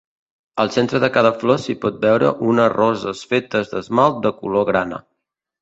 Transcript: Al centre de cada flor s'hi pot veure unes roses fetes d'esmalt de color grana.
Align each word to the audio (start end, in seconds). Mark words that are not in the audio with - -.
Al 0.61 0.71
centre 0.75 1.01
de 1.03 1.09
cada 1.17 1.31
flor 1.43 1.59
s'hi 1.65 1.75
pot 1.83 2.01
veure 2.05 2.31
unes 2.53 2.73
roses 2.77 3.21
fetes 3.35 3.73
d'esmalt 3.75 4.19
de 4.25 4.37
color 4.43 4.71
grana. 4.73 5.05